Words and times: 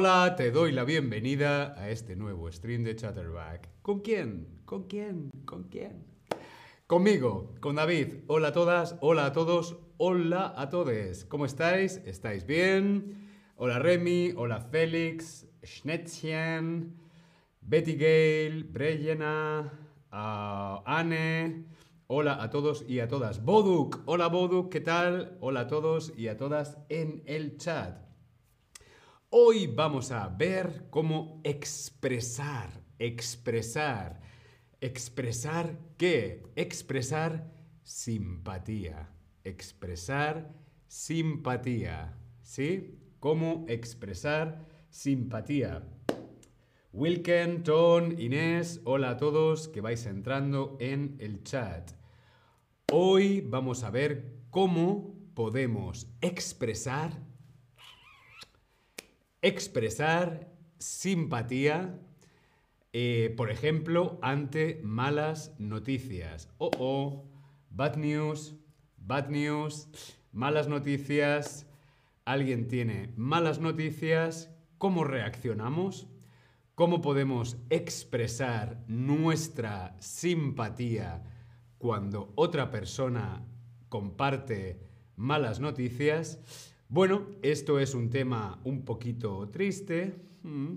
Hola, 0.00 0.36
te 0.36 0.52
doy 0.52 0.70
la 0.70 0.84
bienvenida 0.84 1.74
a 1.76 1.90
este 1.90 2.14
nuevo 2.14 2.52
stream 2.52 2.84
de 2.84 2.94
Chatterback. 2.94 3.68
¿Con 3.82 3.98
quién? 3.98 4.60
¿Con 4.64 4.84
quién? 4.84 5.28
¿Con 5.44 5.64
quién? 5.64 6.06
Conmigo, 6.86 7.56
con 7.58 7.74
David. 7.74 8.18
Hola 8.28 8.48
a 8.48 8.52
todas, 8.52 8.94
hola 9.00 9.26
a 9.26 9.32
todos, 9.32 9.76
hola 9.96 10.54
a 10.56 10.68
todos. 10.68 11.24
¿Cómo 11.24 11.46
estáis? 11.46 12.00
¿Estáis 12.06 12.46
bien? 12.46 13.28
Hola 13.56 13.80
Remy, 13.80 14.34
hola 14.36 14.60
Félix, 14.60 15.48
Schnetzchen, 15.64 16.94
Betty 17.60 17.94
Gale, 17.94 18.62
Brejena, 18.70 19.72
ah, 20.12 20.80
Anne. 20.86 21.64
Hola 22.06 22.40
a 22.40 22.50
todos 22.50 22.84
y 22.86 23.00
a 23.00 23.08
todas. 23.08 23.44
Boduk, 23.44 24.02
hola 24.06 24.28
Boduk, 24.28 24.70
¿qué 24.70 24.80
tal? 24.80 25.36
Hola 25.40 25.62
a 25.62 25.66
todos 25.66 26.12
y 26.16 26.28
a 26.28 26.36
todas 26.36 26.78
en 26.88 27.24
el 27.26 27.56
chat. 27.56 28.07
Hoy 29.30 29.66
vamos 29.66 30.10
a 30.10 30.26
ver 30.28 30.86
cómo 30.88 31.42
expresar, 31.44 32.82
expresar, 32.98 34.22
expresar 34.80 35.78
qué? 35.98 36.46
Expresar 36.56 37.52
simpatía, 37.82 39.10
expresar 39.44 40.50
simpatía, 40.86 42.16
¿sí? 42.40 42.98
Cómo 43.20 43.66
expresar 43.68 44.64
simpatía. 44.88 45.86
Wilken, 46.94 47.64
Ton, 47.64 48.18
Inés, 48.18 48.80
hola 48.84 49.10
a 49.10 49.16
todos 49.18 49.68
que 49.68 49.82
vais 49.82 50.06
entrando 50.06 50.78
en 50.80 51.18
el 51.20 51.44
chat. 51.44 51.90
Hoy 52.90 53.42
vamos 53.42 53.84
a 53.84 53.90
ver 53.90 54.38
cómo 54.48 55.14
podemos 55.34 56.06
expresar 56.22 57.27
expresar 59.42 60.50
simpatía, 60.78 61.98
eh, 62.92 63.34
por 63.36 63.50
ejemplo, 63.50 64.18
ante 64.22 64.80
malas 64.82 65.54
noticias. 65.58 66.48
Oh, 66.58 66.70
oh, 66.78 67.24
bad 67.70 67.96
news, 67.96 68.56
bad 68.96 69.28
news, 69.28 69.88
malas 70.32 70.68
noticias. 70.68 71.66
Alguien 72.24 72.68
tiene 72.68 73.12
malas 73.16 73.58
noticias. 73.60 74.50
¿Cómo 74.78 75.04
reaccionamos? 75.04 76.08
¿Cómo 76.74 77.00
podemos 77.00 77.56
expresar 77.70 78.84
nuestra 78.86 79.96
simpatía 79.98 81.24
cuando 81.78 82.32
otra 82.36 82.70
persona 82.70 83.44
comparte 83.88 84.80
malas 85.16 85.58
noticias? 85.58 86.38
Bueno, 86.90 87.26
esto 87.42 87.78
es 87.80 87.94
un 87.94 88.08
tema 88.08 88.62
un 88.64 88.86
poquito 88.86 89.46
triste, 89.50 90.14
mm, 90.42 90.74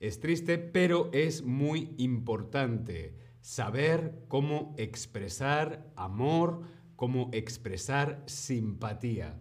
es 0.00 0.18
triste, 0.18 0.58
pero 0.58 1.10
es 1.12 1.44
muy 1.44 1.94
importante 1.96 3.14
saber 3.40 4.24
cómo 4.26 4.74
expresar 4.78 5.92
amor, 5.94 6.62
cómo 6.96 7.30
expresar 7.32 8.24
simpatía. 8.26 9.40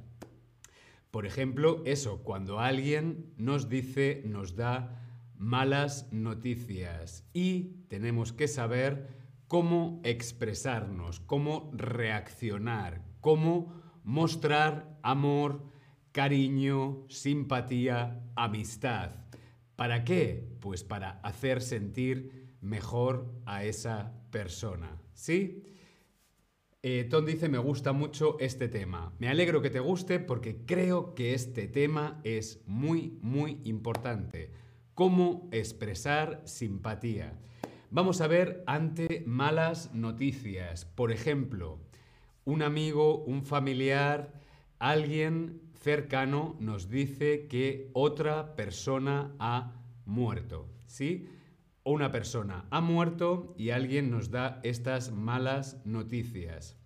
Por 1.10 1.26
ejemplo, 1.26 1.82
eso, 1.84 2.20
cuando 2.24 2.60
alguien 2.60 3.34
nos 3.38 3.68
dice, 3.68 4.22
nos 4.24 4.56
da 4.56 5.02
malas 5.36 6.14
noticias 6.14 7.28
y 7.34 7.86
tenemos 7.88 8.34
que 8.34 8.48
saber 8.48 9.08
cómo 9.48 10.00
expresarnos, 10.04 11.22
cómo 11.22 11.72
reaccionar, 11.74 13.04
cómo 13.20 13.74
mostrar 14.04 15.00
amor, 15.02 15.73
cariño, 16.14 17.06
simpatía, 17.10 18.22
amistad. 18.36 19.16
¿Para 19.76 20.06
qué? 20.06 20.48
Pues 20.62 20.84
para 20.84 21.20
hacer 21.24 21.62
sentir 21.62 22.56
mejor 22.62 23.34
a 23.46 23.66
esa 23.66 24.14
persona. 24.30 25.02
¿Sí? 25.14 25.64
Eh, 26.84 27.08
Tom 27.10 27.26
dice, 27.26 27.50
me 27.50 27.58
gusta 27.58 27.94
mucho 27.94 28.38
este 28.40 28.68
tema. 28.68 29.14
Me 29.18 29.28
alegro 29.28 29.62
que 29.62 29.72
te 29.72 29.80
guste 29.80 30.20
porque 30.20 30.66
creo 30.66 31.16
que 31.16 31.34
este 31.34 31.68
tema 31.68 32.22
es 32.24 32.62
muy, 32.68 33.18
muy 33.22 33.60
importante. 33.64 34.52
Cómo 34.94 35.50
expresar 35.52 36.44
simpatía. 36.46 37.40
Vamos 37.90 38.22
a 38.22 38.28
ver 38.28 38.64
ante 38.68 39.24
malas 39.26 39.94
noticias. 39.96 40.86
Por 40.86 41.12
ejemplo, 41.12 41.80
un 42.46 42.62
amigo, 42.62 43.24
un 43.24 43.44
familiar, 43.44 44.34
alguien 44.78 45.73
cercano 45.84 46.56
nos 46.60 46.90
dice 46.90 47.48
que 47.48 47.92
otra 47.94 48.56
persona 48.56 49.36
ha 49.38 49.74
muerto. 50.06 50.70
¿Sí? 50.88 51.28
Una 51.84 52.12
persona 52.12 52.66
ha 52.72 52.82
muerto 52.82 53.54
y 53.58 53.72
alguien 53.72 54.10
nos 54.10 54.32
da 54.32 54.62
estas 54.64 55.12
malas 55.12 55.82
noticias. 55.86 56.78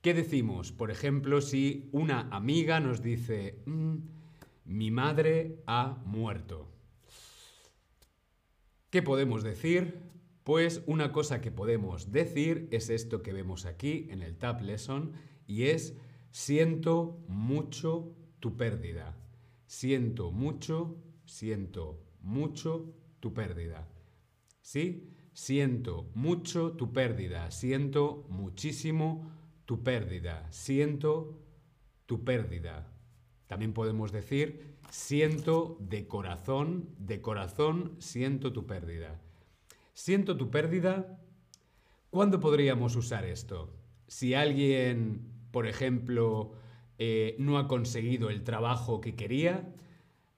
¿Qué 0.00 0.14
decimos? 0.14 0.70
Por 0.70 0.90
ejemplo, 0.90 1.40
si 1.40 1.88
una 1.92 2.28
amiga 2.30 2.78
nos 2.78 3.02
dice, 3.02 3.62
"Mm, 3.66 3.96
mi 4.64 4.90
madre 4.90 5.62
ha 5.66 6.02
muerto. 6.06 6.70
¿Qué 8.90 9.02
podemos 9.02 9.42
decir? 9.42 10.12
Pues 10.44 10.82
una 10.86 11.10
cosa 11.10 11.40
que 11.40 11.50
podemos 11.50 12.12
decir 12.12 12.68
es 12.70 12.90
esto 12.90 13.22
que 13.22 13.32
vemos 13.32 13.66
aquí 13.66 14.06
en 14.10 14.22
el 14.22 14.36
Tab 14.36 14.62
Lesson 14.62 15.12
y 15.46 15.64
es 15.64 15.96
Siento 16.34 17.22
mucho 17.28 18.12
tu 18.40 18.56
pérdida. 18.56 19.14
Siento 19.68 20.32
mucho, 20.32 20.96
siento 21.24 22.02
mucho 22.22 22.92
tu 23.20 23.32
pérdida. 23.32 23.86
¿Sí? 24.60 25.14
Siento 25.32 26.10
mucho 26.14 26.72
tu 26.72 26.92
pérdida. 26.92 27.52
Siento 27.52 28.26
muchísimo 28.30 29.30
tu 29.64 29.84
pérdida. 29.84 30.50
Siento 30.50 31.38
tu 32.04 32.24
pérdida. 32.24 32.92
También 33.46 33.72
podemos 33.72 34.10
decir, 34.10 34.74
siento 34.90 35.76
de 35.78 36.08
corazón, 36.08 36.88
de 36.98 37.20
corazón, 37.20 37.94
siento 38.00 38.52
tu 38.52 38.66
pérdida. 38.66 39.20
Siento 39.92 40.36
tu 40.36 40.50
pérdida. 40.50 41.16
¿Cuándo 42.10 42.40
podríamos 42.40 42.96
usar 42.96 43.24
esto? 43.24 43.72
Si 44.08 44.34
alguien 44.34 45.33
por 45.54 45.68
ejemplo, 45.68 46.50
eh, 46.98 47.36
no 47.38 47.58
ha 47.58 47.68
conseguido 47.68 48.28
el 48.28 48.42
trabajo 48.42 49.00
que 49.00 49.14
quería, 49.14 49.72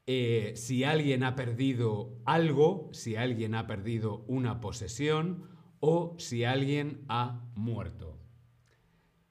eh, 0.06 0.52
si 0.56 0.84
alguien 0.84 1.24
ha 1.24 1.34
perdido 1.34 2.18
algo, 2.26 2.90
si 2.92 3.16
alguien 3.16 3.54
ha 3.54 3.66
perdido 3.66 4.26
una 4.28 4.60
posesión 4.60 5.48
o 5.80 6.16
si 6.18 6.44
alguien 6.44 7.06
ha 7.08 7.48
muerto. 7.54 8.18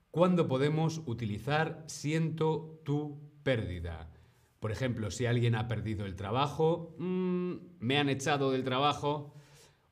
¿Cuándo 0.10 0.48
podemos 0.48 1.04
utilizar 1.06 1.84
siento 1.86 2.82
tu 2.84 3.22
pérdida? 3.44 4.12
Por 4.60 4.72
ejemplo, 4.72 5.12
si 5.12 5.28
alguien 5.28 5.54
ha 5.54 5.68
perdido 5.68 6.08
el 6.08 6.16
trabajo, 6.16 6.96
mm, 6.98 7.54
me 7.78 8.00
han 8.00 8.10
echado 8.10 8.50
del 8.50 8.64
trabajo, 8.64 9.36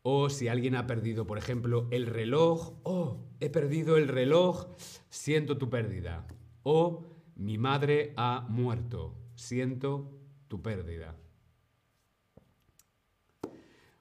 o 0.03 0.29
si 0.29 0.49
alguien 0.49 0.75
ha 0.75 0.85
perdido, 0.85 1.25
por 1.25 1.37
ejemplo, 1.37 1.87
el 1.89 2.05
reloj, 2.05 2.73
oh, 2.83 3.25
he 3.39 3.49
perdido 3.49 3.97
el 3.97 4.07
reloj, 4.07 4.67
siento 5.09 5.57
tu 5.57 5.69
pérdida. 5.69 6.27
O 6.61 7.05
mi 7.35 7.57
madre 7.57 8.13
ha 8.17 8.45
muerto, 8.49 9.15
siento 9.35 10.11
tu 10.49 10.61
pérdida. 10.61 11.15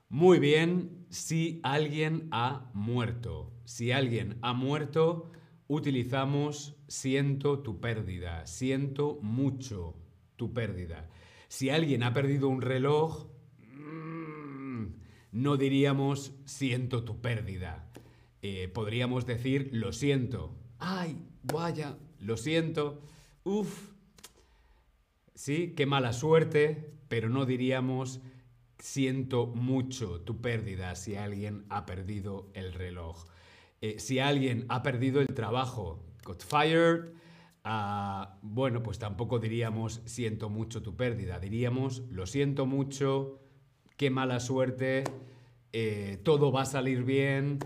Muy 0.09 0.39
bien, 0.39 1.07
si 1.09 1.61
alguien 1.63 2.29
ha 2.33 2.71
muerto. 2.75 3.51
Si 3.65 3.93
alguien 3.93 4.39
ha 4.43 4.53
muerto, 4.53 5.31
utilizamos 5.69 6.77
siento 6.89 7.61
tu 7.61 7.81
pérdida, 7.81 8.47
siento 8.47 9.19
mucho 9.23 9.95
tu 10.37 10.53
pérdida. 10.53 11.09
Si 11.49 11.71
alguien 11.71 12.03
ha 12.03 12.13
perdido 12.13 12.49
un 12.49 12.61
reloj, 12.61 13.32
no 15.33 15.57
diríamos 15.57 16.33
siento 16.45 17.05
tu 17.05 17.21
pérdida. 17.21 17.91
Eh, 18.43 18.69
podríamos 18.69 19.27
decir 19.27 19.71
lo 19.73 19.93
siento. 19.93 20.55
Ay, 20.79 21.17
vaya, 21.43 21.97
lo 22.21 22.37
siento. 22.37 23.01
Uf. 23.45 23.93
Sí, 25.35 25.75
qué 25.77 25.87
mala 25.87 26.13
suerte, 26.13 26.93
pero 27.09 27.29
no 27.29 27.47
diríamos 27.47 28.21
siento 28.79 29.47
mucho 29.47 30.21
tu 30.21 30.41
pérdida 30.41 30.95
si 30.97 31.17
alguien 31.17 31.65
ha 31.71 31.87
perdido 31.87 32.51
el 32.55 32.75
reloj. 32.75 33.27
Eh, 33.81 33.99
si 33.99 34.19
alguien 34.19 34.67
ha 34.69 34.83
perdido 34.83 35.21
el 35.21 35.29
trabajo, 35.29 36.05
got 36.25 36.43
fired, 36.43 37.13
ah, 37.65 38.39
bueno, 38.43 38.83
pues 38.83 38.99
tampoco 38.99 39.39
diríamos 39.39 40.03
siento 40.05 40.51
mucho 40.51 40.83
tu 40.83 40.97
pérdida, 40.97 41.39
diríamos 41.39 42.03
lo 42.11 42.27
siento 42.27 42.67
mucho, 42.67 43.41
qué 43.97 44.11
mala 44.11 44.41
suerte, 44.41 45.05
eh, 45.73 46.19
todo 46.23 46.53
va 46.53 46.63
a 46.63 46.67
salir 46.67 47.05
bien, 47.05 47.59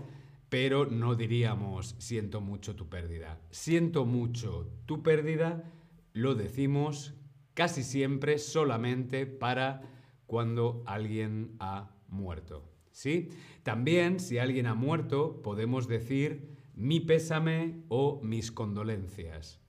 pero 0.49 0.85
no 0.85 1.15
diríamos 1.15 1.95
siento 1.97 2.41
mucho 2.41 2.75
tu 2.75 2.87
pérdida. 2.87 3.39
Siento 3.51 4.05
mucho 4.05 4.69
tu 4.85 5.03
pérdida 5.03 5.71
lo 6.17 6.33
decimos 6.33 7.13
casi 7.53 7.83
siempre 7.83 8.39
solamente 8.39 9.27
para 9.27 9.83
cuando 10.25 10.83
alguien 10.87 11.55
ha 11.59 11.91
muerto. 12.07 12.63
¿Sí? 12.91 13.29
También, 13.61 14.19
si 14.19 14.39
alguien 14.39 14.65
ha 14.65 14.73
muerto, 14.73 15.43
podemos 15.43 15.87
decir 15.87 16.57
mi 16.73 16.99
pésame 16.99 17.83
o 17.89 18.19
mis 18.23 18.51
condolencias. 18.51 19.61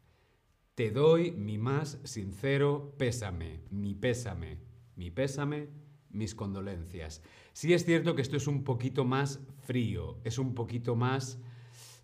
Te 0.75 0.91
doy 0.91 1.33
mi 1.33 1.59
más 1.59 1.99
sincero 2.05 2.95
pésame, 2.97 3.61
mi 3.71 3.95
pésame, 3.95 4.57
mi 4.97 5.11
pésame, 5.11 5.69
mis 6.11 6.35
condolencias. 6.35 7.23
Sí 7.53 7.73
es 7.73 7.85
cierto 7.85 8.15
que 8.15 8.23
esto 8.23 8.37
es 8.37 8.47
un 8.47 8.65
poquito 8.65 9.05
más 9.05 9.41
frío, 9.61 10.19
es 10.25 10.39
un 10.39 10.55
poquito 10.55 10.97
más 10.97 11.41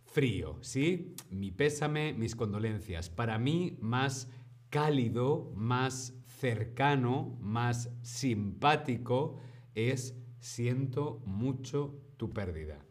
frío, 0.04 0.58
¿sí? 0.60 1.14
Mi 1.30 1.50
pésame, 1.50 2.12
mis 2.12 2.36
condolencias. 2.36 3.10
Para 3.10 3.38
mí, 3.38 3.78
más 3.80 4.30
cálido, 4.70 5.52
más 5.54 6.14
cercano, 6.26 7.36
más 7.40 7.90
simpático 8.02 9.38
es 9.74 10.16
siento 10.40 11.22
mucho 11.24 12.00
tu 12.16 12.32
pérdida. 12.32 12.84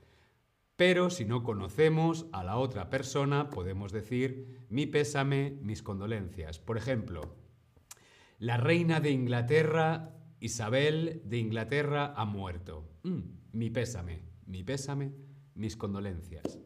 Pero 0.75 1.09
si 1.09 1.23
no 1.23 1.43
conocemos 1.43 2.25
a 2.31 2.43
la 2.43 2.57
otra 2.57 2.89
persona, 2.89 3.49
podemos 3.49 3.91
decir 3.91 4.65
mi 4.69 4.85
pésame, 4.87 5.57
mis 5.61 5.83
condolencias. 5.83 6.57
Por 6.59 6.77
ejemplo, 6.77 7.35
la 8.39 8.57
reina 8.57 8.99
de 8.99 9.11
Inglaterra, 9.11 10.15
Isabel 10.43 11.21
de 11.23 11.37
Inglaterra, 11.37 12.13
ha 12.17 12.25
muerto. 12.25 12.85
Mm, 13.03 13.21
mi 13.53 13.69
pésame, 13.69 14.23
mi 14.45 14.61
pésame, 14.61 15.13
mis 15.55 15.77
condolencias. 15.77 16.59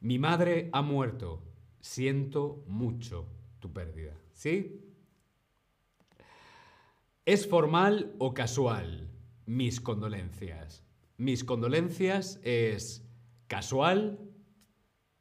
Mi 0.00 0.18
madre 0.18 0.70
ha 0.72 0.82
muerto. 0.82 1.40
Siento 1.80 2.64
mucho 2.66 3.28
tu 3.60 3.72
pérdida. 3.72 4.20
¿Sí? 4.32 4.80
¿Es 7.24 7.48
formal 7.48 8.12
o 8.18 8.34
casual? 8.34 9.08
Mis 9.46 9.80
condolencias. 9.80 10.82
Mis 11.16 11.44
condolencias 11.44 12.40
es 12.42 13.08
casual 13.46 14.18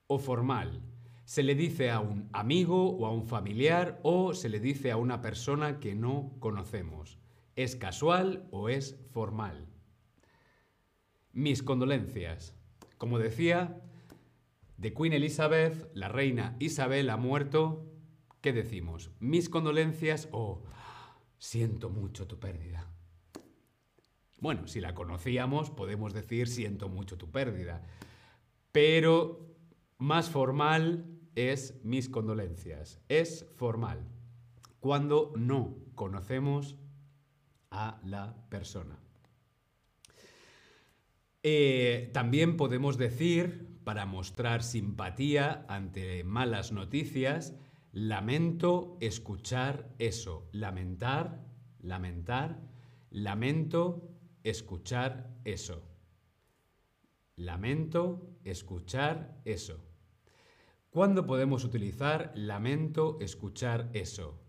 o 0.07 0.17
formal. 0.17 0.81
Se 1.25 1.43
le 1.43 1.53
dice 1.53 1.91
a 1.91 1.99
un 1.99 2.29
amigo 2.33 2.97
o 2.97 3.05
a 3.05 3.11
un 3.11 3.27
familiar 3.27 3.99
o 4.01 4.33
se 4.33 4.49
le 4.49 4.59
dice 4.59 4.89
a 4.89 4.97
una 4.97 5.21
persona 5.21 5.79
que 5.79 5.93
no 5.93 6.35
conocemos. 6.39 7.20
¿Es 7.61 7.75
casual 7.75 8.47
o 8.49 8.69
es 8.69 8.97
formal? 9.11 9.67
Mis 11.31 11.61
condolencias. 11.61 12.55
Como 12.97 13.19
decía, 13.19 13.83
de 14.77 14.95
Queen 14.95 15.13
Elizabeth, 15.13 15.91
la 15.93 16.07
reina 16.07 16.55
Isabel 16.57 17.11
ha 17.11 17.17
muerto. 17.17 17.85
¿Qué 18.41 18.51
decimos? 18.51 19.11
Mis 19.19 19.47
condolencias 19.47 20.27
o 20.31 20.63
siento 21.37 21.91
mucho 21.91 22.25
tu 22.25 22.39
pérdida. 22.39 22.87
Bueno, 24.39 24.65
si 24.65 24.81
la 24.81 24.95
conocíamos, 24.95 25.69
podemos 25.69 26.15
decir 26.15 26.47
siento 26.47 26.89
mucho 26.89 27.19
tu 27.19 27.29
pérdida. 27.29 27.85
Pero 28.71 29.53
más 29.99 30.31
formal 30.31 31.05
es 31.35 31.79
mis 31.83 32.09
condolencias. 32.09 32.99
Es 33.07 33.45
formal. 33.55 34.03
Cuando 34.79 35.31
no 35.35 35.77
conocemos 35.93 36.80
a 37.71 37.99
la 38.03 38.35
persona. 38.49 38.99
Eh, 41.43 42.11
también 42.13 42.55
podemos 42.55 42.97
decir, 42.97 43.79
para 43.83 44.05
mostrar 44.05 44.61
simpatía 44.61 45.65
ante 45.67 46.23
malas 46.23 46.71
noticias, 46.71 47.55
lamento 47.91 48.97
escuchar 49.01 49.89
eso. 49.97 50.47
Lamentar, 50.51 51.43
lamentar, 51.79 52.59
lamento 53.09 54.11
escuchar 54.43 55.31
eso. 55.45 55.83
Lamento 57.35 58.37
escuchar 58.43 59.41
eso. 59.45 59.83
¿Cuándo 60.91 61.25
podemos 61.25 61.63
utilizar 61.63 62.31
lamento 62.35 63.17
escuchar 63.19 63.89
eso? 63.93 64.39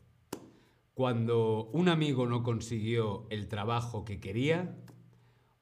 Cuando 0.94 1.70
un 1.72 1.88
amigo 1.88 2.26
no 2.26 2.42
consiguió 2.42 3.26
el 3.30 3.48
trabajo 3.48 4.04
que 4.04 4.20
quería 4.20 4.76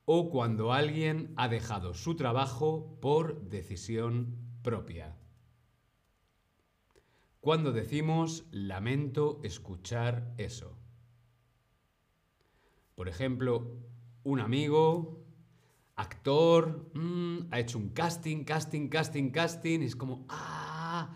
o 0.04 0.28
cuando 0.28 0.72
alguien 0.72 1.32
ha 1.36 1.48
dejado 1.48 1.94
su 1.94 2.16
trabajo 2.16 2.98
por 3.00 3.48
decisión 3.48 4.36
propia. 4.62 5.16
Cuando 7.40 7.70
decimos 7.72 8.44
lamento 8.50 9.40
escuchar 9.44 10.34
eso. 10.36 10.76
Por 12.96 13.08
ejemplo, 13.08 13.78
un 14.24 14.40
amigo 14.40 15.24
actor, 15.94 16.90
mm, 16.92 17.52
ha 17.52 17.60
hecho 17.60 17.78
un 17.78 17.90
casting, 17.90 18.44
casting, 18.44 18.88
casting, 18.88 19.30
casting, 19.30 19.80
y 19.80 19.84
es 19.84 19.96
como, 19.96 20.26
ah, 20.28 21.14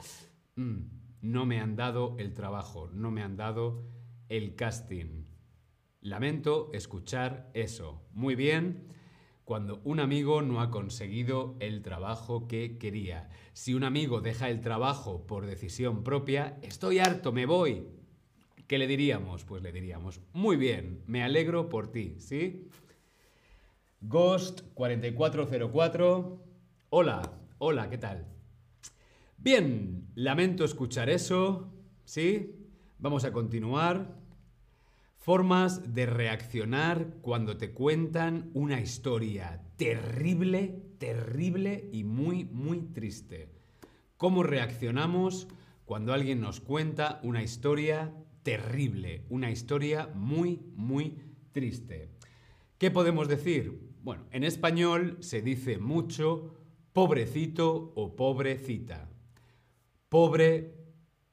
mm, 0.57 0.79
no 1.23 1.47
me 1.47 1.61
han 1.61 1.75
dado 1.75 2.17
el 2.19 2.33
trabajo, 2.33 2.89
no 2.93 3.11
me 3.11 3.23
han 3.23 3.37
dado 3.37 3.94
el 4.29 4.55
casting. 4.55 5.25
Lamento 6.01 6.71
escuchar 6.73 7.51
eso. 7.55 8.03
Muy 8.13 8.35
bien, 8.35 8.89
cuando 9.45 9.81
un 9.85 10.01
amigo 10.01 10.43
no 10.43 10.61
ha 10.61 10.71
conseguido 10.71 11.57
el 11.61 11.83
trabajo 11.83 12.49
que 12.49 12.79
quería. 12.79 13.31
Si 13.53 13.75
un 13.75 13.85
amigo 13.85 14.21
deja 14.21 14.51
el 14.51 14.61
trabajo 14.61 15.27
por 15.27 15.47
decisión 15.47 16.03
propia, 16.03 16.59
estoy 16.63 16.99
harto, 16.99 17.33
me 17.33 17.47
voy. 17.47 17.87
¿Qué 18.67 18.79
le 18.79 18.87
diríamos? 18.87 19.45
Pues 19.45 19.63
le 19.63 19.73
diríamos, 19.73 20.21
muy 20.33 20.57
bien, 20.57 21.03
me 21.07 21.23
alegro 21.23 21.69
por 21.69 21.93
ti, 21.93 22.17
¿sí? 22.19 22.69
Ghost 24.01 24.63
4404. 24.75 26.45
Hola, 26.91 27.33
hola, 27.59 27.91
¿qué 27.91 27.99
tal? 27.99 28.27
Bien, 29.37 30.09
lamento 30.15 30.65
escuchar 30.65 31.11
eso, 31.11 31.73
¿sí? 32.05 32.64
Vamos 33.05 33.27
a 33.27 33.33
continuar. 33.35 34.17
Formas 35.19 35.93
de 35.93 36.07
reaccionar 36.07 37.19
cuando 37.21 37.59
te 37.59 37.71
cuentan 37.71 38.51
una 38.55 38.81
historia 38.81 39.61
terrible, 39.77 40.81
terrible 40.97 41.91
y 41.93 42.03
muy, 42.03 42.47
muy 42.47 42.81
triste. 42.81 43.51
¿Cómo 44.17 44.43
reaccionamos 44.43 45.49
cuando 45.85 46.15
alguien 46.15 46.41
nos 46.41 46.61
cuenta 46.61 47.21
una 47.23 47.43
historia 47.43 48.15
terrible, 48.43 49.27
una 49.29 49.51
historia 49.51 50.09
muy, 50.15 50.63
muy 50.75 51.19
triste? 51.53 52.09
¿Qué 52.79 52.91
podemos 52.91 53.29
decir? 53.29 53.87
Bueno, 54.03 54.25
en 54.31 54.45
español 54.45 55.19
se 55.21 55.43
dice 55.43 55.77
mucho 55.77 56.55
pobrecito 56.95 57.93
o 57.97 58.17
pobrecita. 58.17 59.11
Pobre, 60.09 60.84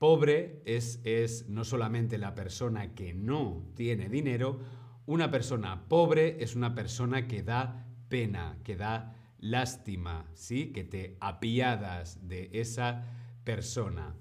pobre 0.02 0.64
es, 0.66 1.00
es 1.04 1.48
no 1.48 1.64
solamente 1.64 2.18
la 2.18 2.34
persona 2.34 2.96
que 2.96 3.14
no 3.14 3.68
tiene 3.76 4.10
dinero, 4.10 4.60
una 5.06 5.30
persona 5.30 5.88
pobre 5.88 6.44
es 6.44 6.56
una 6.56 6.74
persona 6.74 7.28
que 7.28 7.44
da 7.44 7.86
pena, 8.10 8.58
que 8.64 8.76
da 8.76 9.16
lástima, 9.38 10.26
¿sí? 10.34 10.72
Que 10.72 10.84
te 10.84 11.18
apiadas 11.20 12.28
de 12.28 12.50
esa 12.52 13.06
persona. 13.44 14.16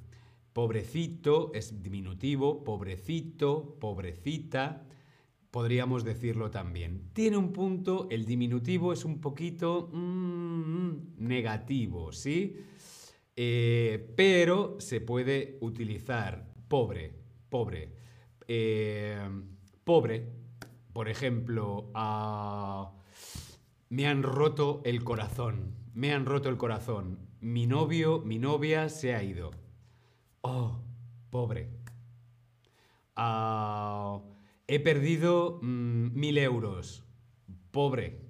Pobrecito 0.53 1.51
es 1.55 1.83
diminutivo, 1.83 2.63
pobrecito, 2.63 3.79
pobrecita 3.81 4.85
podríamos 5.51 6.05
decirlo 6.05 6.51
también. 6.51 7.11
Tiene 7.13 7.37
un 7.37 7.53
punto, 7.53 8.07
el 8.11 8.25
diminutivo 8.25 8.93
es 8.93 9.05
un 9.05 9.21
poquito 9.21 9.91
mm, 9.93 11.17
negativo, 11.19 12.13
¿sí? 12.13 12.57
Eh, 13.43 14.13
pero 14.17 14.77
se 14.81 15.01
puede 15.01 15.57
utilizar 15.63 16.45
pobre, 16.69 17.15
pobre, 17.49 17.91
eh, 18.47 19.19
pobre, 19.83 20.31
por 20.93 21.09
ejemplo, 21.09 21.91
me 23.89 24.07
han 24.07 24.23
roto 24.23 24.83
el 24.85 25.03
corazón, 25.05 25.75
me 25.95 26.13
han 26.13 26.27
roto 26.27 26.51
el 26.51 26.59
corazón, 26.59 27.19
mi 27.41 27.67
novio, 27.67 28.21
mi 28.21 28.39
novia 28.39 28.91
se 28.91 29.15
ha 29.15 29.23
ido. 29.23 29.53
Oh, 30.43 30.83
pobre. 31.31 31.71
Ah, 33.17 34.21
He 34.67 34.81
perdido 34.81 35.61
mm, 35.63 36.13
mil 36.13 36.37
euros. 36.37 37.05
Pobre. 37.71 38.21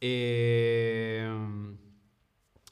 Eh, 0.00 1.28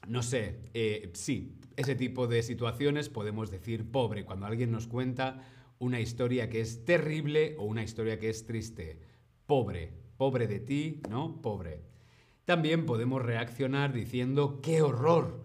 no 0.07 0.23
sé, 0.23 0.59
eh, 0.73 1.11
sí, 1.13 1.57
ese 1.75 1.95
tipo 1.95 2.27
de 2.27 2.41
situaciones 2.43 3.09
podemos 3.09 3.51
decir 3.51 3.91
pobre 3.91 4.25
cuando 4.25 4.45
alguien 4.45 4.71
nos 4.71 4.87
cuenta 4.87 5.41
una 5.79 5.99
historia 5.99 6.49
que 6.49 6.61
es 6.61 6.85
terrible 6.85 7.55
o 7.59 7.65
una 7.65 7.83
historia 7.83 8.17
que 8.19 8.29
es 8.29 8.45
triste. 8.45 8.99
Pobre, 9.45 9.93
pobre 10.17 10.47
de 10.47 10.59
ti, 10.59 11.01
¿no? 11.09 11.41
Pobre. 11.41 11.83
También 12.45 12.85
podemos 12.85 13.21
reaccionar 13.21 13.93
diciendo 13.93 14.59
¡qué 14.61 14.81
horror! 14.81 15.43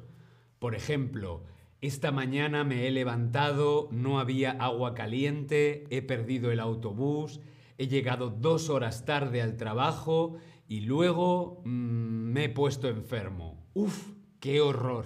Por 0.59 0.75
ejemplo, 0.75 1.43
esta 1.81 2.13
mañana 2.13 2.65
me 2.65 2.87
he 2.87 2.91
levantado, 2.93 3.89
no 3.91 4.21
había 4.21 4.53
agua 4.53 4.95
caliente, 4.95 5.85
he 5.91 6.01
perdido 6.01 6.53
el 6.53 6.61
autobús, 6.61 7.41
he 7.77 7.89
llegado 7.89 8.31
dos 8.31 8.71
horas 8.71 9.05
tarde 9.05 9.43
al 9.43 9.57
trabajo 9.57 10.37
y 10.69 10.83
luego 10.83 11.61
mm, 11.65 12.33
me 12.33 12.45
he 12.45 12.49
puesto 12.49 12.89
enfermo. 12.89 13.67
¡Uf! 13.75 14.22
¡Qué 14.43 14.61
horror! 14.61 15.05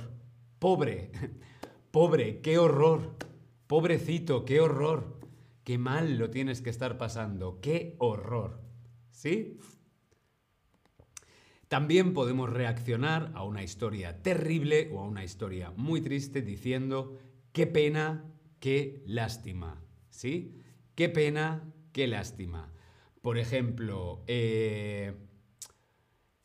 Pobre, 0.58 1.10
pobre, 1.90 2.40
qué 2.40 2.56
horror. 2.56 3.16
Pobrecito, 3.66 4.46
qué 4.46 4.60
horror. 4.60 5.20
Qué 5.62 5.76
mal 5.76 6.16
lo 6.16 6.30
tienes 6.30 6.62
que 6.62 6.70
estar 6.70 6.96
pasando. 6.96 7.60
Qué 7.60 7.96
horror. 7.98 8.62
¿Sí? 9.10 9.58
También 11.68 12.14
podemos 12.14 12.48
reaccionar 12.48 13.30
a 13.34 13.42
una 13.42 13.62
historia 13.62 14.22
terrible 14.22 14.88
o 14.94 15.00
a 15.00 15.04
una 15.04 15.22
historia 15.22 15.70
muy 15.76 16.00
triste 16.00 16.40
diciendo 16.40 17.18
qué 17.52 17.66
pena, 17.66 18.24
qué 18.58 19.02
lástima. 19.04 19.82
¿Sí? 20.08 20.62
Qué 20.94 21.10
pena, 21.10 21.74
qué 21.92 22.06
lástima. 22.06 22.72
Por 23.20 23.36
ejemplo, 23.36 24.24
eh, 24.28 25.12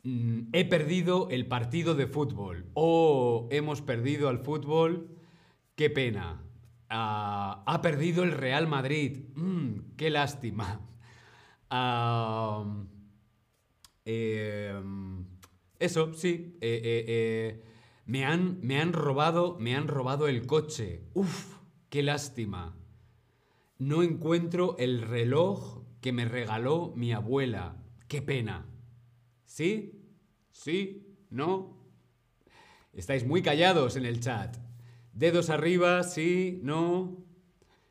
he 0.04 0.64
perdido 0.64 1.28
el 1.30 1.46
partido 1.46 1.94
de 1.94 2.06
fútbol 2.06 2.66
o 2.74 3.48
hemos 3.50 3.82
perdido 3.82 4.28
al 4.28 4.38
fútbol, 4.38 5.16
qué 5.76 5.90
pena. 5.90 6.42
Ah, 6.88 7.62
ha 7.66 7.80
perdido 7.80 8.22
el 8.24 8.32
Real 8.32 8.66
Madrid, 8.66 9.24
mm, 9.34 9.96
qué 9.96 10.10
lástima. 10.10 10.80
Em, 14.04 15.26
eso, 15.78 16.12
sí. 16.14 16.58
Eh, 16.60 16.80
eh, 16.82 17.04
eh, 17.08 17.64
me, 18.04 18.24
han, 18.24 18.58
me 18.62 18.80
han 18.80 18.92
robado, 18.92 19.56
me 19.60 19.76
han 19.76 19.88
robado 19.88 20.26
el 20.28 20.46
coche. 20.46 21.04
Uf, 21.14 21.58
qué 21.88 22.02
lástima. 22.02 22.76
No 23.78 24.02
encuentro 24.02 24.76
el 24.78 25.02
reloj 25.02 25.82
que 26.00 26.12
me 26.12 26.24
regaló 26.24 26.92
mi 26.96 27.12
abuela. 27.12 27.76
Qué 28.08 28.22
pena. 28.22 28.66
¿Sí? 29.52 30.00
¿Sí? 30.50 31.14
¿No? 31.28 31.76
Estáis 32.94 33.26
muy 33.26 33.42
callados 33.42 33.96
en 33.96 34.06
el 34.06 34.18
chat. 34.18 34.56
Dedos 35.12 35.50
arriba, 35.50 36.02
sí, 36.04 36.58
no. 36.62 37.22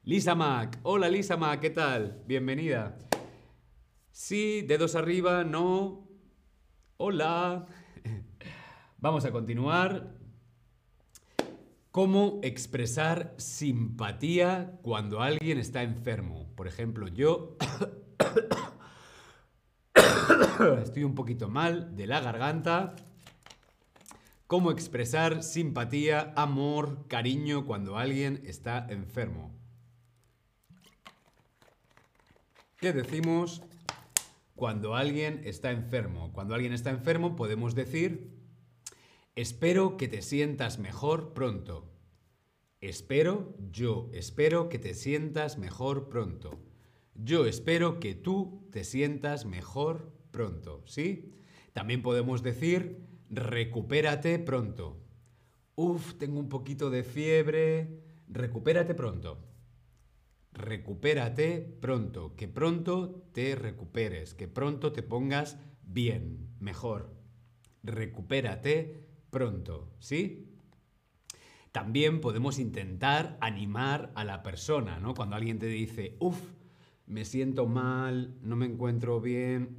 Lisa 0.02 0.34
Mac. 0.34 0.80
Hola 0.82 1.08
Lisa 1.08 1.38
Mac, 1.38 1.60
¿qué 1.60 1.70
tal? 1.70 2.24
Bienvenida. 2.26 2.98
Sí, 4.10 4.64
dedos 4.64 4.96
arriba, 4.96 5.44
no. 5.44 6.10
Hola. 6.98 7.68
Vamos 8.98 9.26
a 9.26 9.32
continuar. 9.32 10.16
¿Cómo 11.92 12.40
expresar 12.42 13.36
simpatía 13.38 14.80
cuando 14.82 15.22
alguien 15.22 15.60
está 15.60 15.84
enfermo? 15.84 16.52
Por 16.56 16.68
ejemplo, 16.68 17.08
yo 17.08 17.56
estoy 20.84 21.04
un 21.04 21.16
poquito 21.16 21.50
mal 21.50 21.96
de 21.96 22.08
la 22.08 22.20
garganta. 22.20 22.96
¿Cómo 24.48 24.72
expresar 24.72 25.44
simpatía, 25.44 26.34
amor, 26.36 27.08
cariño 27.08 27.66
cuando 27.66 27.98
alguien 27.98 28.42
está 28.46 28.86
enfermo? 28.90 29.52
¿Qué 32.78 32.92
decimos? 32.92 33.62
cuando 34.62 34.94
alguien 34.94 35.42
está 35.44 35.72
enfermo. 35.72 36.32
Cuando 36.34 36.54
alguien 36.54 36.72
está 36.72 36.92
enfermo 36.92 37.36
podemos 37.36 37.74
decir, 37.74 38.38
espero 39.36 39.98
que 39.98 40.08
te 40.08 40.22
sientas 40.22 40.78
mejor 40.78 41.34
pronto. 41.34 41.92
Espero, 42.80 43.56
yo 43.72 44.12
espero 44.14 44.70
que 44.70 44.78
te 44.78 44.94
sientas 44.94 45.58
mejor 45.58 46.10
pronto. 46.10 46.60
Yo 47.16 47.48
espero 47.48 48.00
que 48.00 48.14
tú 48.14 48.70
te 48.72 48.84
sientas 48.84 49.46
mejor 49.46 50.14
pronto, 50.32 50.84
¿sí? 50.86 51.34
También 51.74 52.02
podemos 52.02 52.44
decir, 52.44 53.06
recupérate 53.30 54.40
pronto. 54.40 54.98
Uf, 55.76 56.16
tengo 56.16 56.40
un 56.40 56.50
poquito 56.50 56.90
de 56.90 57.04
fiebre, 57.04 58.02
recupérate 58.28 58.94
pronto 58.96 59.52
recupérate 60.54 61.78
pronto, 61.82 62.36
que 62.36 62.48
pronto 62.48 63.24
te 63.34 63.56
recuperes, 63.56 64.34
que 64.34 64.48
pronto 64.48 64.92
te 64.92 65.04
pongas 65.04 65.58
bien, 65.84 66.50
mejor. 66.60 67.14
Recupérate 67.84 69.08
pronto, 69.30 69.96
¿sí? 70.00 70.48
También 71.72 72.20
podemos 72.20 72.60
intentar 72.60 73.38
animar 73.40 74.12
a 74.16 74.26
la 74.26 74.44
persona, 74.44 75.00
¿no? 75.00 75.14
Cuando 75.14 75.38
alguien 75.38 75.58
te 75.58 75.68
dice, 75.68 76.18
uff, 76.20 76.40
me 77.06 77.24
siento 77.24 77.66
mal, 77.66 78.38
no 78.42 78.56
me 78.56 78.66
encuentro 78.66 79.22
bien, 79.22 79.78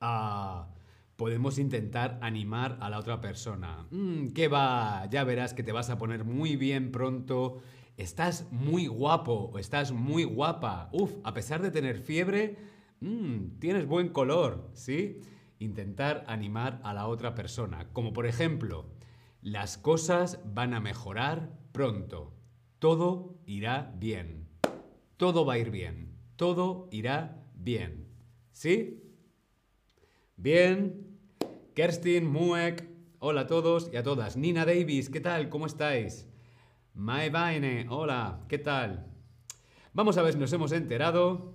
ah, 0.00 0.68
podemos 1.16 1.58
intentar 1.58 2.18
animar 2.22 2.78
a 2.80 2.90
la 2.90 2.98
otra 2.98 3.20
persona. 3.20 3.86
Mm, 3.90 4.28
¿Qué 4.28 4.48
va? 4.48 5.06
Ya 5.10 5.24
verás 5.24 5.54
que 5.54 5.62
te 5.62 5.72
vas 5.72 5.90
a 5.90 5.98
poner 5.98 6.24
muy 6.24 6.56
bien 6.56 6.92
pronto 6.92 7.58
estás 7.96 8.46
muy 8.50 8.86
guapo 8.86 9.50
o 9.52 9.58
estás 9.58 9.92
muy 9.92 10.24
guapa. 10.24 10.88
Uf, 10.92 11.12
a 11.24 11.32
pesar 11.32 11.62
de 11.62 11.70
tener 11.70 11.98
fiebre, 11.98 12.56
mmm, 13.00 13.58
tienes 13.58 13.86
buen 13.86 14.10
color, 14.10 14.70
¿sí? 14.74 15.20
Intentar 15.58 16.24
animar 16.26 16.80
a 16.84 16.92
la 16.92 17.06
otra 17.06 17.34
persona. 17.34 17.88
Como 17.92 18.12
por 18.12 18.26
ejemplo, 18.26 18.90
las 19.40 19.78
cosas 19.78 20.40
van 20.44 20.74
a 20.74 20.80
mejorar 20.80 21.58
pronto. 21.72 22.34
Todo 22.78 23.38
irá 23.46 23.94
bien. 23.96 24.48
Todo 25.16 25.46
va 25.46 25.54
a 25.54 25.58
ir 25.58 25.70
bien. 25.70 26.14
Todo 26.36 26.88
irá 26.90 27.42
bien. 27.54 28.08
¿Sí? 28.52 29.02
Bien. 30.36 31.16
Kerstin, 31.74 32.30
Muek, 32.30 32.86
hola 33.20 33.42
a 33.42 33.46
todos 33.46 33.90
y 33.92 33.96
a 33.96 34.02
todas. 34.02 34.36
Nina 34.36 34.66
Davis, 34.66 35.08
¿qué 35.08 35.20
tal? 35.20 35.48
¿Cómo 35.48 35.64
estáis? 35.64 36.28
Mae 36.92 37.30
Vaine, 37.30 37.86
hola, 37.88 38.44
¿qué 38.46 38.58
tal? 38.58 39.06
Vamos 39.94 40.18
a 40.18 40.22
ver 40.22 40.34
si 40.34 40.38
nos 40.38 40.52
hemos 40.52 40.72
enterado. 40.72 41.54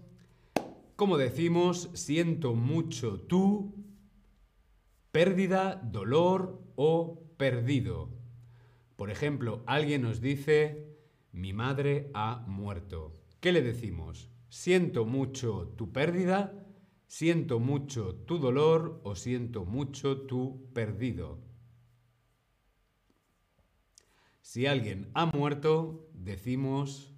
Como 0.95 1.17
decimos, 1.17 1.91
siento 1.93 2.55
mucho 2.55 3.19
tú, 3.19 3.75
pérdida, 5.11 5.75
dolor 5.83 6.59
o 6.75 7.23
perdido. 7.37 8.09
Por 8.95 9.11
ejemplo, 9.11 9.63
alguien 9.67 10.01
nos 10.01 10.21
dice, 10.21 10.97
mi 11.31 11.53
madre 11.53 12.09
ha 12.15 12.43
muerto. 12.47 13.13
¿Qué 13.39 13.51
le 13.51 13.61
decimos? 13.61 14.29
Siento 14.49 15.05
mucho 15.05 15.73
tu 15.77 15.91
pérdida, 15.91 16.60
siento 17.11 17.59
mucho 17.59 18.15
tu 18.25 18.37
dolor 18.37 19.01
o 19.03 19.15
siento 19.15 19.65
mucho 19.65 20.21
tu 20.21 20.71
perdido. 20.71 21.39
Si 24.41 24.65
alguien 24.65 25.11
ha 25.13 25.25
muerto, 25.25 26.09
decimos 26.13 27.13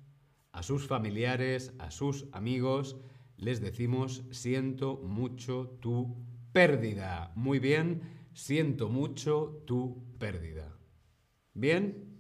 a 0.52 0.64
sus 0.64 0.88
familiares, 0.88 1.74
a 1.78 1.92
sus 1.92 2.26
amigos, 2.32 2.98
les 3.38 3.62
decimos 3.62 4.24
siento 4.32 4.98
mucho 4.98 5.78
tu 5.80 6.18
pérdida. 6.54 7.32
Muy 7.36 7.60
bien, 7.60 8.02
siento 8.34 8.90
mucho 8.90 9.62
tu 9.68 10.04
pérdida. 10.18 10.76
¿Bien? 11.54 12.18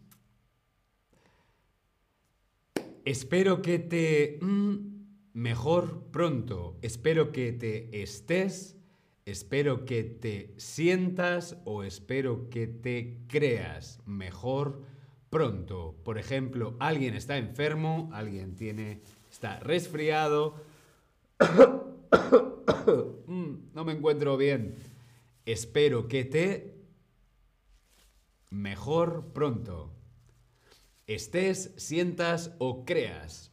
Espero 3.03 3.63
que 3.63 3.79
te 3.79 4.37
mm, 4.43 4.92
mejor 5.33 6.03
pronto. 6.11 6.77
Espero 6.81 7.31
que 7.31 7.51
te 7.51 8.01
estés. 8.01 8.77
Espero 9.25 9.85
que 9.85 10.03
te 10.03 10.53
sientas 10.57 11.57
o 11.63 11.83
espero 11.83 12.49
que 12.49 12.67
te 12.67 13.19
creas 13.27 13.99
mejor 14.05 14.81
pronto. 15.29 15.95
Por 16.03 16.17
ejemplo, 16.17 16.75
alguien 16.79 17.15
está 17.15 17.37
enfermo, 17.37 18.09
alguien 18.13 18.55
tiene, 18.55 19.01
está 19.31 19.59
resfriado. 19.59 20.55
Mm, 23.25 23.71
no 23.73 23.85
me 23.85 23.93
encuentro 23.93 24.37
bien. 24.37 24.75
Espero 25.45 26.07
que 26.07 26.25
te 26.25 26.75
mejor 28.49 29.31
pronto. 29.33 29.91
Estés, 31.07 31.73
sientas 31.77 32.53
o 32.59 32.85
creas. 32.85 33.52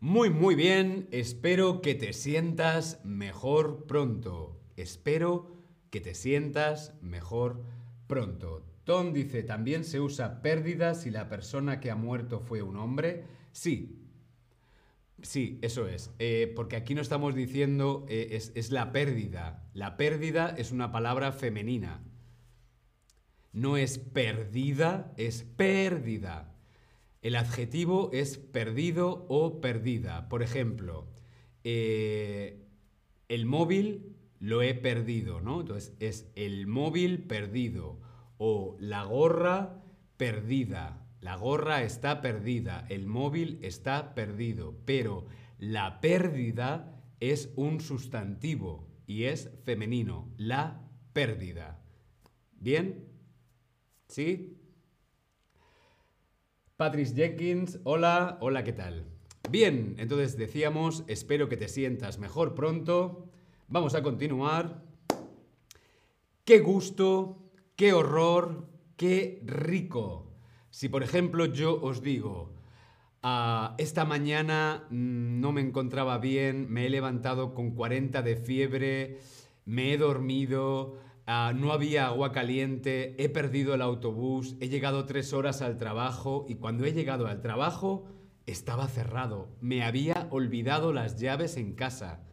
Muy, 0.00 0.28
muy 0.28 0.54
bien. 0.54 1.08
Espero 1.10 1.80
que 1.80 1.94
te 1.94 2.12
sientas 2.12 3.00
mejor 3.04 3.86
pronto. 3.86 4.60
Espero 4.76 5.50
que 5.90 6.00
te 6.00 6.14
sientas 6.14 6.94
mejor 7.00 7.62
pronto. 8.06 8.62
Tom 8.84 9.14
dice, 9.14 9.42
¿también 9.42 9.84
se 9.84 10.00
usa 10.00 10.42
pérdida 10.42 10.94
si 10.94 11.10
la 11.10 11.28
persona 11.28 11.80
que 11.80 11.90
ha 11.90 11.96
muerto 11.96 12.40
fue 12.40 12.60
un 12.62 12.76
hombre? 12.76 13.24
Sí. 13.52 14.02
Sí, 15.22 15.58
eso 15.62 15.88
es. 15.88 16.12
Eh, 16.18 16.52
porque 16.54 16.76
aquí 16.76 16.94
no 16.94 17.00
estamos 17.00 17.34
diciendo 17.34 18.04
eh, 18.10 18.28
es, 18.32 18.52
es 18.54 18.70
la 18.70 18.92
pérdida. 18.92 19.66
La 19.72 19.96
pérdida 19.96 20.54
es 20.58 20.72
una 20.72 20.92
palabra 20.92 21.32
femenina. 21.32 22.02
No 23.54 23.78
es 23.78 23.98
perdida, 23.98 25.14
es 25.16 25.42
pérdida. 25.42 26.55
El 27.26 27.34
adjetivo 27.34 28.10
es 28.12 28.38
perdido 28.38 29.26
o 29.28 29.60
perdida. 29.60 30.28
Por 30.28 30.44
ejemplo, 30.44 31.08
eh, 31.64 32.64
el 33.28 33.46
móvil 33.46 34.14
lo 34.38 34.62
he 34.62 34.74
perdido, 34.74 35.40
¿no? 35.40 35.62
Entonces 35.62 35.92
es 35.98 36.30
el 36.36 36.68
móvil 36.68 37.24
perdido 37.24 37.98
o 38.38 38.76
la 38.78 39.02
gorra 39.02 39.82
perdida. 40.16 41.04
La 41.20 41.34
gorra 41.34 41.82
está 41.82 42.20
perdida, 42.20 42.86
el 42.90 43.08
móvil 43.08 43.58
está 43.60 44.14
perdido, 44.14 44.76
pero 44.84 45.26
la 45.58 46.00
pérdida 46.00 47.02
es 47.18 47.52
un 47.56 47.80
sustantivo 47.80 48.86
y 49.08 49.24
es 49.24 49.50
femenino, 49.64 50.32
la 50.36 50.88
pérdida. 51.12 51.82
¿Bien? 52.52 53.08
¿Sí? 54.06 54.55
Patrice 56.76 57.14
Jenkins, 57.14 57.78
hola, 57.84 58.36
hola, 58.42 58.62
¿qué 58.62 58.74
tal? 58.74 59.06
Bien, 59.50 59.94
entonces 59.96 60.36
decíamos, 60.36 61.04
espero 61.06 61.48
que 61.48 61.56
te 61.56 61.68
sientas 61.68 62.18
mejor 62.18 62.54
pronto. 62.54 63.30
Vamos 63.66 63.94
a 63.94 64.02
continuar. 64.02 64.82
Qué 66.44 66.58
gusto, 66.58 67.38
qué 67.76 67.94
horror, 67.94 68.68
qué 68.98 69.40
rico. 69.46 70.34
Si 70.68 70.90
por 70.90 71.02
ejemplo 71.02 71.46
yo 71.46 71.80
os 71.80 72.02
digo, 72.02 72.52
ah, 73.22 73.74
esta 73.78 74.04
mañana 74.04 74.84
mm, 74.90 75.40
no 75.40 75.52
me 75.52 75.62
encontraba 75.62 76.18
bien, 76.18 76.70
me 76.70 76.84
he 76.84 76.90
levantado 76.90 77.54
con 77.54 77.70
40 77.70 78.20
de 78.20 78.36
fiebre, 78.36 79.18
me 79.64 79.94
he 79.94 79.96
dormido, 79.96 80.98
ah, 81.26 81.52
no 81.54 81.72
había 81.72 82.06
agua 82.06 82.32
caliente, 82.32 83.14
he 83.22 83.28
perdido 83.28 83.74
el 83.74 83.82
autobús, 83.82 84.56
he 84.60 84.68
llegado 84.68 85.04
tres 85.04 85.32
horas 85.32 85.62
al 85.62 85.76
trabajo 85.76 86.46
y 86.48 86.54
cuando 86.56 86.84
he 86.84 86.92
llegado 86.92 87.26
al 87.26 87.42
trabajo 87.42 88.08
estaba 88.46 88.88
cerrado. 88.88 89.48
Me 89.60 89.82
había 89.82 90.28
olvidado 90.30 90.92
las 90.92 91.18
llaves 91.20 91.56
en 91.56 91.74
casa. 91.74 92.24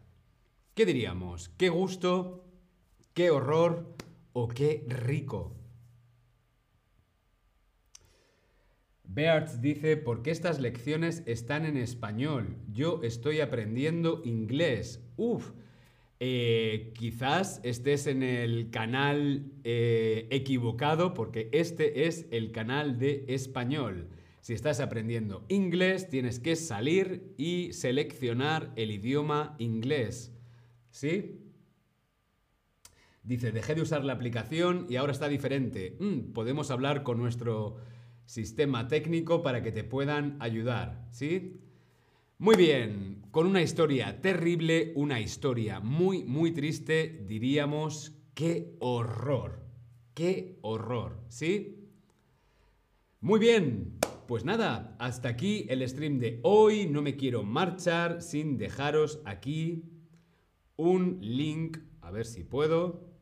¿Qué 0.74 0.86
diríamos? 0.86 1.50
¿Qué 1.50 1.68
gusto? 1.68 2.44
¿Qué 3.12 3.30
horror? 3.30 3.94
¿O 4.32 4.48
qué 4.48 4.84
rico? 4.88 5.56
Bearts 9.04 9.60
dice, 9.60 9.96
¿por 9.96 10.22
qué 10.22 10.32
estas 10.32 10.58
lecciones 10.58 11.22
están 11.26 11.64
en 11.66 11.76
español? 11.76 12.56
Yo 12.72 13.00
estoy 13.04 13.40
aprendiendo 13.40 14.22
inglés. 14.24 15.04
Uf, 15.16 15.52
eh, 16.20 16.92
quizás 16.94 17.60
estés 17.64 18.06
en 18.06 18.22
el 18.22 18.70
canal 18.70 19.52
eh, 19.64 20.28
equivocado 20.30 21.12
porque 21.12 21.48
este 21.52 22.06
es 22.06 22.26
el 22.30 22.52
canal 22.52 22.98
de 22.98 23.24
español. 23.28 24.08
Si 24.40 24.52
estás 24.52 24.80
aprendiendo 24.80 25.44
inglés, 25.48 26.08
tienes 26.08 26.38
que 26.38 26.54
salir 26.54 27.34
y 27.36 27.72
seleccionar 27.72 28.72
el 28.76 28.90
idioma 28.90 29.56
inglés. 29.58 30.32
¿Sí? 30.90 31.40
Dice, 33.22 33.52
dejé 33.52 33.74
de 33.74 33.82
usar 33.82 34.04
la 34.04 34.12
aplicación 34.12 34.86
y 34.88 34.96
ahora 34.96 35.12
está 35.12 35.28
diferente. 35.28 35.96
Mm, 35.98 36.32
podemos 36.32 36.70
hablar 36.70 37.02
con 37.02 37.18
nuestro 37.18 37.76
sistema 38.26 38.86
técnico 38.86 39.42
para 39.42 39.62
que 39.62 39.72
te 39.72 39.82
puedan 39.82 40.36
ayudar. 40.40 41.08
¿Sí? 41.10 41.63
Muy 42.38 42.56
bien, 42.56 43.22
con 43.30 43.46
una 43.46 43.62
historia 43.62 44.20
terrible, 44.20 44.92
una 44.96 45.20
historia 45.20 45.78
muy, 45.78 46.24
muy 46.24 46.50
triste, 46.50 47.24
diríamos, 47.28 48.12
qué 48.34 48.74
horror, 48.80 49.64
qué 50.14 50.58
horror, 50.62 51.20
¿sí? 51.28 51.88
Muy 53.20 53.38
bien, 53.38 53.98
pues 54.26 54.44
nada, 54.44 54.96
hasta 54.98 55.28
aquí 55.28 55.66
el 55.68 55.88
stream 55.88 56.18
de 56.18 56.40
hoy. 56.42 56.86
No 56.86 57.02
me 57.02 57.14
quiero 57.14 57.44
marchar 57.44 58.20
sin 58.20 58.58
dejaros 58.58 59.20
aquí 59.24 59.84
un 60.76 61.18
link. 61.20 61.78
A 62.00 62.10
ver 62.10 62.26
si 62.26 62.42
puedo. 62.42 63.13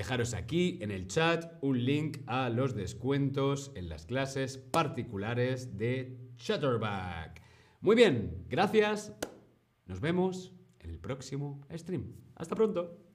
Dejaros 0.00 0.32
aquí 0.32 0.78
en 0.80 0.90
el 0.92 1.08
chat 1.08 1.58
un 1.60 1.84
link 1.84 2.20
a 2.26 2.48
los 2.48 2.74
descuentos 2.74 3.70
en 3.74 3.90
las 3.90 4.06
clases 4.06 4.56
particulares 4.56 5.76
de 5.76 6.16
Chatterback. 6.36 7.42
Muy 7.82 7.96
bien, 7.96 8.46
gracias. 8.48 9.12
Nos 9.84 10.00
vemos 10.00 10.54
en 10.78 10.88
el 10.88 10.98
próximo 10.98 11.60
stream. 11.70 12.14
Hasta 12.34 12.54
pronto. 12.54 13.09